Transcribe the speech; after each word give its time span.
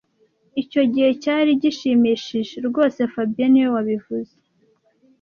Icyo 0.61 0.81
gihe 0.91 1.09
cyari 1.23 1.49
gishimishije 1.61 2.55
rwose 2.67 2.99
fabien 3.13 3.49
niwe 3.51 3.69
wabivuze 3.75 4.33